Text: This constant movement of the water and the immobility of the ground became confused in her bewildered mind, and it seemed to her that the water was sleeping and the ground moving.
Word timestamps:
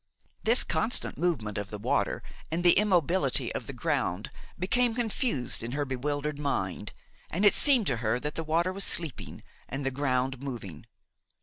This 0.43 0.63
constant 0.63 1.15
movement 1.19 1.59
of 1.59 1.69
the 1.69 1.77
water 1.77 2.23
and 2.49 2.63
the 2.63 2.71
immobility 2.71 3.53
of 3.53 3.67
the 3.67 3.71
ground 3.71 4.31
became 4.57 4.95
confused 4.95 5.61
in 5.61 5.73
her 5.73 5.85
bewildered 5.85 6.39
mind, 6.39 6.91
and 7.29 7.45
it 7.45 7.53
seemed 7.53 7.85
to 7.85 7.97
her 7.97 8.19
that 8.19 8.33
the 8.33 8.43
water 8.43 8.73
was 8.73 8.83
sleeping 8.83 9.43
and 9.69 9.85
the 9.85 9.91
ground 9.91 10.41
moving. 10.41 10.87